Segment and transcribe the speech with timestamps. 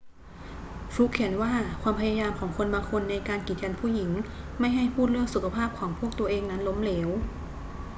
[0.93, 4.09] ฟลุกเขียนว่าความพยายามของคนบางคนในการกีดกันผู้หญิง
[4.59, 7.09] ไม่ให้พูดเรื่องสุขภาพของพวกตัวเองนั้นล้มเหลว